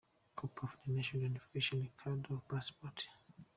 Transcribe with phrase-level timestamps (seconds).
[0.35, 3.05] Copy of National Identification Card or Passport;.